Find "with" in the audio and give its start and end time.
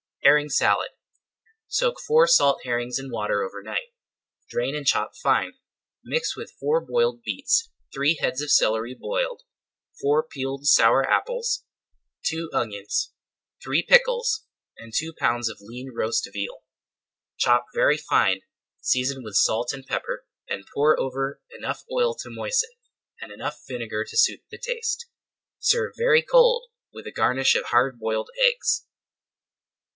6.35-6.53, 19.23-19.35, 26.91-27.05